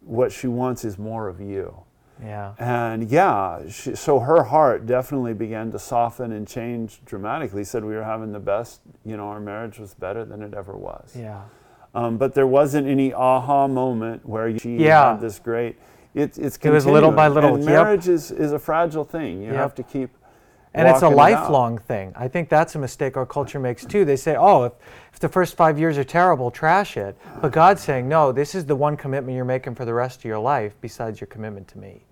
what 0.00 0.32
she 0.32 0.46
wants 0.46 0.86
is 0.86 0.98
more 0.98 1.28
of 1.28 1.38
you. 1.38 1.76
Yeah. 2.24 2.54
And 2.58 3.10
yeah, 3.10 3.68
she, 3.68 3.94
so 3.94 4.20
her 4.20 4.44
heart 4.44 4.86
definitely 4.86 5.34
began 5.34 5.70
to 5.72 5.78
soften 5.78 6.32
and 6.32 6.48
change 6.48 7.02
dramatically. 7.04 7.62
Said 7.64 7.84
we 7.84 7.94
were 7.94 8.04
having 8.04 8.32
the 8.32 8.40
best, 8.40 8.80
you 9.04 9.18
know, 9.18 9.24
our 9.28 9.38
marriage 9.38 9.78
was 9.78 9.92
better 9.92 10.24
than 10.24 10.40
it 10.40 10.54
ever 10.54 10.74
was. 10.78 11.14
Yeah. 11.14 11.42
Um, 11.94 12.16
but 12.16 12.32
there 12.32 12.46
wasn't 12.46 12.86
any 12.86 13.12
aha 13.12 13.68
moment 13.68 14.24
where 14.24 14.58
she 14.58 14.76
Yeah. 14.78 15.10
had 15.10 15.20
this 15.20 15.38
great. 15.38 15.76
It, 16.14 16.38
it's 16.38 16.56
continuing. 16.56 16.72
It 16.72 16.74
was 16.76 16.86
little 16.86 17.12
by 17.12 17.28
little, 17.28 17.56
And 17.56 17.64
yep. 17.64 17.70
marriage 17.84 18.08
is, 18.08 18.30
is 18.30 18.52
a 18.52 18.58
fragile 18.58 19.04
thing. 19.04 19.42
You 19.42 19.48
Yep. 19.48 19.56
have 19.56 19.74
to 19.74 19.82
keep. 19.82 20.08
And 20.74 20.88
it's 20.88 21.02
a 21.02 21.10
walking 21.10 21.34
it 21.34 21.36
out. 21.36 21.42
lifelong 21.42 21.78
thing. 21.78 22.12
I 22.16 22.28
think 22.28 22.48
that's 22.48 22.74
a 22.74 22.78
mistake 22.78 23.16
our 23.16 23.26
culture 23.26 23.60
makes 23.60 23.84
too. 23.84 24.04
They 24.04 24.16
say, 24.16 24.36
oh, 24.36 24.64
if, 24.64 24.72
if 25.12 25.18
the 25.18 25.28
first 25.28 25.56
five 25.56 25.78
years 25.78 25.98
are 25.98 26.04
terrible, 26.04 26.50
trash 26.50 26.96
it. 26.96 27.16
But 27.40 27.52
God's 27.52 27.82
saying, 27.82 28.08
no, 28.08 28.32
this 28.32 28.54
is 28.54 28.64
the 28.64 28.76
one 28.76 28.96
commitment 28.96 29.36
you're 29.36 29.44
making 29.44 29.74
for 29.74 29.84
the 29.84 29.94
rest 29.94 30.20
of 30.20 30.24
your 30.24 30.38
life 30.38 30.74
besides 30.80 31.20
your 31.20 31.28
commitment 31.28 31.68
to 31.68 31.78
me. 31.78 32.02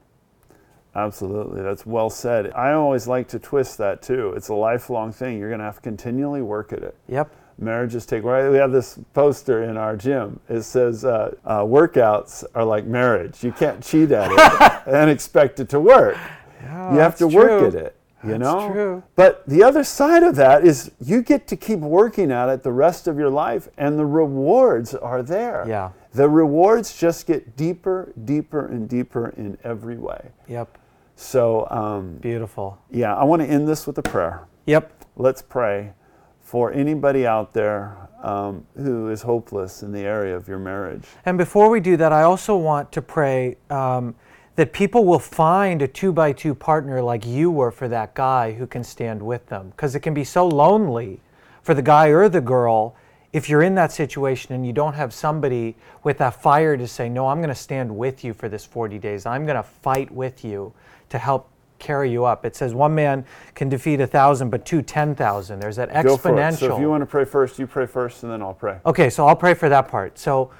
Absolutely, 0.95 1.63
that's 1.63 1.87
well 1.87 2.11
said. 2.11 2.53
I 2.53 2.73
always 2.73 3.07
like 3.07 3.29
to 3.29 3.39
twist 3.39 3.79
that 3.79 4.03
too. 4.03 4.33
It's 4.37 4.49
a 4.49 4.55
lifelong 4.55 5.13
thing. 5.13 5.39
You're 5.39 5.49
going 5.49 5.61
to 5.61 5.65
have 5.65 5.77
to 5.77 5.83
continually 5.83 6.43
work 6.43 6.73
at 6.73 6.83
it. 6.83 6.97
Yep. 7.09 7.33
Marriages 7.59 8.07
take. 8.07 8.25
Right, 8.25 8.51
we 8.51 8.57
have 8.57 8.73
this 8.73 8.99
poster 9.15 9.65
in 9.65 9.77
our 9.77 9.97
gym. 9.97 10.41
It 10.49 10.63
says 10.63 11.05
uh, 11.05 11.35
uh, 11.45 11.61
workouts 11.61 12.45
are 12.55 12.65
like 12.65 12.87
marriage. 12.87 13.45
You 13.45 13.53
can't 13.53 13.83
cheat 13.85 14.11
at 14.11 14.33
it 14.33 14.87
and 14.93 15.11
expect 15.11 15.61
it 15.61 15.69
to 15.69 15.81
work. 15.81 16.17
Yeah, 16.63 16.93
you 16.95 16.99
have 16.99 17.17
to 17.19 17.25
that's 17.25 17.35
work 17.35 17.75
at 17.75 17.81
it. 17.81 17.97
You 18.23 18.31
That's 18.31 18.41
know. 18.43 18.73
true. 18.73 19.03
But 19.17 19.47
the 19.49 19.63
other 19.63 19.83
side 19.83 20.23
of 20.23 20.37
that 20.37 20.65
is 20.65 20.91
you 21.01 21.23
get 21.23 21.47
to 21.49 21.57
keep 21.57 21.79
working 21.79 22.31
at 22.31 22.49
it 22.51 22.63
the 22.63 22.73
rest 22.73 23.09
of 23.09 23.19
your 23.19 23.31
life, 23.31 23.69
and 23.79 23.99
the 23.99 24.05
rewards 24.05 24.95
are 24.95 25.23
there. 25.23 25.65
Yeah. 25.67 25.91
The 26.13 26.29
rewards 26.29 26.99
just 26.99 27.27
get 27.27 27.57
deeper, 27.57 28.13
deeper, 28.25 28.67
and 28.67 28.89
deeper 28.89 29.29
in 29.37 29.57
every 29.65 29.97
way. 29.97 30.31
Yep. 30.49 30.77
So, 31.17 31.67
um, 31.71 32.17
Beautiful. 32.17 32.79
yeah, 32.91 33.15
I 33.15 33.25
want 33.25 33.43
to 33.43 33.49
end 33.49 33.69
this 33.69 33.87
with 33.87 33.97
a 33.99 34.03
prayer. 34.03 34.43
Yep. 34.67 35.05
Let's 35.17 35.43
pray 35.43 35.93
for 36.41 36.73
anybody 36.73 37.27
out 37.27 37.53
there 37.53 38.09
um, 38.23 38.67
who 38.77 39.09
is 39.09 39.23
hopeless 39.23 39.83
in 39.83 39.93
the 39.93 40.01
area 40.01 40.37
of 40.37 40.49
your 40.49 40.59
marriage. 40.59 41.05
And 41.25 41.39
before 41.39 41.71
we 41.71 41.81
do 41.81 41.97
that, 41.97 42.13
I 42.13 42.23
also 42.23 42.57
want 42.57 42.91
to 42.93 43.03
pray 43.03 43.57
um, 43.71 44.15
that 44.57 44.73
people 44.73 45.05
will 45.05 45.19
find 45.19 45.83
a 45.83 45.89
two 45.89 46.13
by 46.13 46.33
two 46.33 46.55
partner 46.55 47.01
like 47.01 47.25
you 47.27 47.51
were 47.51 47.71
for 47.71 47.89
that 47.89 48.15
guy 48.15 48.53
who 48.53 48.67
can 48.67 48.85
stand 48.85 49.23
with 49.23 49.47
them. 49.47 49.71
Because 49.71 49.95
it 49.95 50.01
can 50.01 50.15
be 50.15 50.25
so 50.25 50.47
lonely 50.47 51.21
for 51.63 51.75
the 51.75 51.83
guy 51.83 52.09
or 52.09 52.29
the 52.29 52.41
girl 52.41 52.97
if 53.33 53.49
you're 53.49 53.63
in 53.63 53.77
that 53.77 53.93
situation 53.93 54.55
and 54.55 54.67
you 54.67 54.73
don't 54.73 54.95
have 54.95 55.15
somebody 55.15 55.77
with 56.03 56.19
that 56.19 56.43
fire 56.43 56.77
to 56.77 56.87
say, 56.87 57.09
No, 57.09 57.29
I'm 57.29 57.39
going 57.39 57.49
to 57.49 57.55
stand 57.55 57.97
with 57.97 58.25
you 58.25 58.35
for 58.35 58.49
this 58.49 58.65
40 58.65 58.99
days. 58.99 59.25
I'm 59.25 59.45
going 59.45 59.57
to 59.57 59.63
fight 59.63 60.11
with 60.11 60.45
you 60.45 60.73
to 61.11 61.19
help 61.19 61.49
carry 61.79 62.11
you 62.11 62.25
up. 62.25 62.45
It 62.45 62.55
says 62.55 62.75
one 62.75 62.95
man 62.95 63.25
can 63.55 63.69
defeat 63.69 64.01
a 64.01 64.07
thousand, 64.07 64.51
but 64.51 64.65
two, 64.65 64.83
10,000. 64.83 65.59
There's 65.59 65.77
that 65.77 65.89
Go 66.05 66.17
for 66.17 66.29
it. 66.29 66.33
exponential. 66.33 66.59
So 66.59 66.75
if 66.75 66.81
you 66.81 66.91
want 66.91 67.03
to 67.03 67.07
pray 67.07 67.25
first, 67.25 67.59
you 67.59 67.67
pray 67.67 67.87
first, 67.87 68.23
and 68.23 68.31
then 68.31 68.43
I'll 68.43 68.55
pray. 68.55 68.79
Okay, 68.87 69.11
so 69.11 69.27
I'll 69.27 69.37
pray 69.37 69.55
for 69.55 69.69
that 69.69 69.89
part. 69.89 70.19
So, 70.19 70.51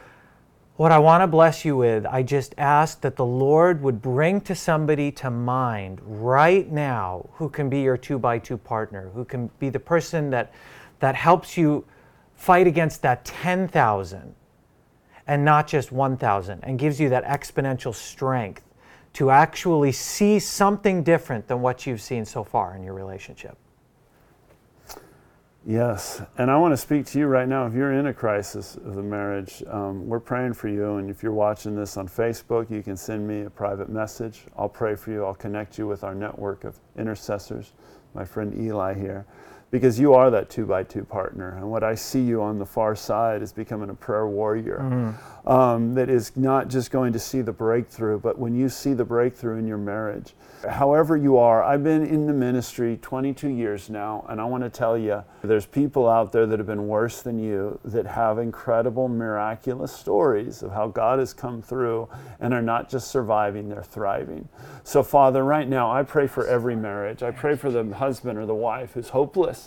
what 0.81 0.93
I 0.93 0.99
want 0.99 1.21
to 1.21 1.27
bless 1.27 1.63
you 1.63 1.77
with, 1.77 2.07
I 2.07 2.23
just 2.23 2.55
ask 2.57 3.03
that 3.03 3.17
the 3.17 3.25
Lord 3.27 3.83
would 3.83 4.01
bring 4.01 4.41
to 4.41 4.55
somebody 4.55 5.13
to 5.13 5.31
mind 5.31 6.01
right 6.03 6.73
now 6.73 7.29
who 7.35 7.51
can 7.51 7.69
be 7.69 7.83
your 7.83 7.99
two 7.99 8.19
by 8.19 8.39
two 8.39 8.57
partner, 8.57 9.11
who 9.11 9.27
can 9.27 9.51
be 9.59 9.69
the 9.69 9.79
person 9.79 10.31
that, 10.31 10.55
that 11.01 11.15
helps 11.15 11.59
you 11.59 11.85
fight 12.35 12.67
against 12.67 13.03
that 13.03 13.27
10,000 13.27 14.35
and 15.27 15.45
not 15.45 15.67
just 15.67 15.93
1,000 15.93 16.61
and 16.63 16.79
gives 16.79 16.99
you 16.99 17.11
that 17.11 17.27
exponential 17.27 17.95
strength 17.95 18.65
to 19.13 19.29
actually 19.29 19.93
see 19.93 20.39
something 20.39 21.03
different 21.03 21.47
than 21.47 21.61
what 21.61 21.87
you've 21.87 22.01
seen 22.01 22.25
so 22.25 22.43
far 22.43 22.75
in 22.75 22.83
your 22.83 22.95
relationship. 22.95 23.59
Yes, 25.67 26.23
and 26.39 26.51
I 26.51 26.57
want 26.57 26.73
to 26.73 26.77
speak 26.77 27.05
to 27.07 27.19
you 27.19 27.27
right 27.27 27.47
now. 27.47 27.67
If 27.67 27.75
you're 27.75 27.93
in 27.93 28.07
a 28.07 28.15
crisis 28.15 28.77
of 28.77 28.95
the 28.95 29.03
marriage, 29.03 29.63
um, 29.67 30.09
we're 30.09 30.19
praying 30.19 30.55
for 30.55 30.69
you. 30.69 30.97
And 30.97 31.11
if 31.11 31.23
you're 31.23 31.35
watching 31.35 31.77
this 31.77 31.99
on 31.99 32.09
Facebook, 32.09 32.71
you 32.71 32.83
can 32.83 32.97
send 32.97 33.29
me 33.29 33.43
a 33.43 33.51
private 33.51 33.91
message. 33.91 34.47
I'll 34.57 34.71
pray 34.71 34.95
for 34.95 35.11
you. 35.11 35.23
I'll 35.23 35.35
connect 35.35 35.77
you 35.77 35.87
with 35.87 36.03
our 36.03 36.15
network 36.15 36.65
of 36.65 36.81
intercessors, 36.97 37.73
my 38.15 38.25
friend 38.25 38.59
Eli 38.59 38.95
here, 38.95 39.27
because 39.71 40.01
you 40.01 40.15
are 40.15 40.31
that 40.31 40.51
two 40.51 40.67
by 40.67 40.83
two 40.83 41.05
partner. 41.05 41.57
And 41.57 41.71
what 41.71 41.85
I 41.85 41.95
see 41.95 42.21
you 42.21 42.43
on 42.43 42.59
the 42.59 42.67
far 42.67 42.97
side 42.97 43.43
is 43.43 43.53
becoming 43.53 43.91
a 43.91 43.95
prayer 43.95 44.27
warrior 44.27 45.15
um, 45.47 45.95
that 45.95 46.09
is 46.11 46.37
not 46.37 46.69
just 46.69 46.91
going 46.91 47.13
to 47.13 47.19
see 47.19 47.41
the 47.41 47.53
breakthrough, 47.53 48.19
but 48.19 48.39
when 48.39 48.55
you 48.55 48.69
see 48.69 48.95
the 48.95 49.05
breakthrough 49.05 49.59
in 49.59 49.67
your 49.67 49.79
marriage, 49.79 50.35
however 50.69 51.17
you 51.17 51.39
are, 51.39 51.63
I've 51.63 51.85
been 51.85 52.05
in 52.05 52.27
the 52.27 52.33
ministry 52.33 52.99
22 53.01 53.49
years 53.49 53.89
now, 53.89 54.27
and 54.29 54.41
I 54.41 54.45
want 54.45 54.65
to 54.65 54.71
tell 54.71 54.99
you 54.99 55.23
there's 55.43 55.67
people 55.67 56.09
out 56.09 56.33
there 56.33 56.47
that 56.47 56.59
have 56.59 56.67
been 56.67 56.89
worse 56.89 57.23
than 57.23 57.39
you 57.39 57.79
that 57.85 58.07
have 58.07 58.39
incredible, 58.39 59.09
miraculous 59.09 59.93
stories 59.93 60.63
of 60.63 60.73
how 60.73 60.89
God 60.89 61.19
has 61.19 61.33
come 61.33 61.63
through 61.63 62.09
and 62.41 62.53
are 62.53 62.63
not 62.63 62.89
just 62.89 63.09
surviving, 63.11 63.69
they're 63.69 63.83
thriving. 63.83 64.49
So, 64.83 65.03
Father, 65.03 65.45
right 65.45 65.69
now, 65.69 65.91
I 65.91 66.03
pray 66.03 66.27
for 66.27 66.47
every 66.47 66.77
marriage. 66.77 67.23
I 67.23 67.31
pray 67.31 67.55
for 67.57 67.71
the 67.71 67.85
husband 67.95 68.39
or 68.39 68.47
the 68.47 68.55
wife 68.55 68.95
who's 68.95 69.11
hopeless. 69.11 69.60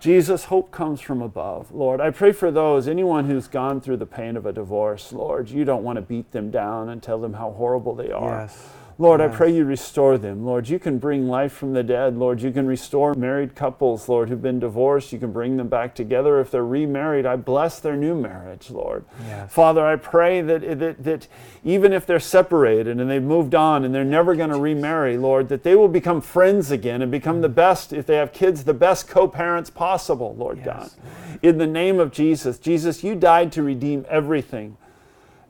Jesus, 0.00 0.44
hope 0.44 0.70
comes 0.70 1.00
from 1.00 1.20
above. 1.20 1.72
Lord, 1.72 2.00
I 2.00 2.10
pray 2.10 2.32
for 2.32 2.50
those, 2.50 2.88
anyone 2.88 3.26
who's 3.26 3.48
gone 3.48 3.82
through 3.82 3.98
the 3.98 4.06
pain 4.06 4.36
of 4.36 4.46
a 4.46 4.52
divorce. 4.52 5.12
Lord, 5.12 5.50
you 5.50 5.66
don't 5.66 5.84
want 5.84 5.96
to 5.96 6.02
beat 6.02 6.32
them 6.32 6.50
down 6.50 6.88
and 6.88 7.02
tell 7.02 7.18
them 7.20 7.34
how 7.34 7.50
horrible 7.50 7.94
they 7.94 8.10
are. 8.10 8.42
Yes. 8.42 8.68
Lord, 9.00 9.22
I 9.22 9.28
pray 9.28 9.50
you 9.50 9.64
restore 9.64 10.18
them. 10.18 10.44
Lord, 10.44 10.68
you 10.68 10.78
can 10.78 10.98
bring 10.98 11.26
life 11.26 11.52
from 11.52 11.72
the 11.72 11.82
dead. 11.82 12.18
Lord, 12.18 12.42
you 12.42 12.50
can 12.50 12.66
restore 12.66 13.14
married 13.14 13.54
couples, 13.54 14.10
Lord, 14.10 14.28
who've 14.28 14.42
been 14.42 14.60
divorced. 14.60 15.10
You 15.10 15.18
can 15.18 15.32
bring 15.32 15.56
them 15.56 15.68
back 15.68 15.94
together. 15.94 16.38
If 16.38 16.50
they're 16.50 16.66
remarried, 16.66 17.24
I 17.24 17.36
bless 17.36 17.80
their 17.80 17.96
new 17.96 18.14
marriage, 18.14 18.70
Lord. 18.70 19.06
Yes. 19.26 19.50
Father, 19.50 19.86
I 19.86 19.96
pray 19.96 20.42
that, 20.42 20.78
that, 20.78 21.02
that 21.02 21.28
even 21.64 21.94
if 21.94 22.04
they're 22.04 22.20
separated 22.20 23.00
and 23.00 23.10
they've 23.10 23.22
moved 23.22 23.54
on 23.54 23.86
and 23.86 23.94
they're 23.94 24.04
never 24.04 24.34
going 24.34 24.50
to 24.50 24.60
remarry, 24.60 25.16
Lord, 25.16 25.48
that 25.48 25.62
they 25.62 25.74
will 25.74 25.88
become 25.88 26.20
friends 26.20 26.70
again 26.70 27.00
and 27.00 27.10
become 27.10 27.40
the 27.40 27.48
best, 27.48 27.94
if 27.94 28.04
they 28.04 28.16
have 28.16 28.34
kids, 28.34 28.64
the 28.64 28.74
best 28.74 29.08
co 29.08 29.26
parents 29.26 29.70
possible, 29.70 30.34
Lord 30.36 30.62
God. 30.62 30.90
In 31.40 31.56
the 31.56 31.66
name 31.66 31.98
of 31.98 32.12
Jesus, 32.12 32.58
Jesus, 32.58 33.02
you 33.02 33.14
died 33.14 33.50
to 33.52 33.62
redeem 33.62 34.04
everything. 34.10 34.76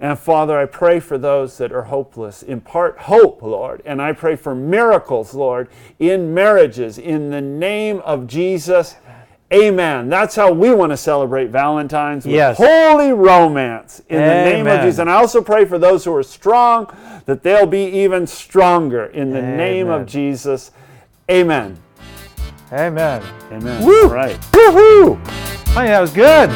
And 0.02 0.18
Father, 0.18 0.58
I 0.58 0.64
pray 0.64 0.98
for 0.98 1.18
those 1.18 1.58
that 1.58 1.72
are 1.72 1.82
hopeless. 1.82 2.42
Impart 2.42 2.96
hope, 3.00 3.42
Lord. 3.42 3.82
And 3.84 4.00
I 4.00 4.12
pray 4.12 4.34
for 4.34 4.54
miracles, 4.54 5.34
Lord, 5.34 5.68
in 5.98 6.32
marriages. 6.32 6.96
In 6.96 7.30
the 7.30 7.42
name 7.42 7.98
of 7.98 8.26
Jesus. 8.26 8.96
Amen. 9.52 10.08
That's 10.08 10.36
how 10.36 10.52
we 10.52 10.72
want 10.72 10.92
to 10.92 10.96
celebrate 10.96 11.48
Valentine's 11.48 12.24
with 12.24 12.34
Yes. 12.36 12.56
holy 12.56 13.12
romance 13.12 14.00
in 14.08 14.18
the 14.18 14.34
name 14.44 14.66
of 14.66 14.80
Jesus. 14.80 15.00
And 15.00 15.10
I 15.10 15.14
also 15.14 15.42
pray 15.42 15.64
for 15.64 15.76
those 15.76 16.04
who 16.04 16.14
are 16.14 16.22
strong 16.22 16.86
that 17.26 17.42
they'll 17.42 17.66
be 17.66 17.84
even 17.84 18.26
stronger 18.26 19.04
in 19.06 19.32
the 19.32 19.42
name 19.42 19.90
of 19.90 20.06
Jesus. 20.06 20.70
Amen. 21.30 21.76
Amen. 22.72 23.22
Amen. 23.52 23.84
Woo! 23.84 24.04
All 24.04 24.10
right. 24.14 24.40
Woohoo! 24.52 25.16
Honey, 25.74 25.88
that 25.88 26.00
was 26.00 26.12
good. 26.12 26.50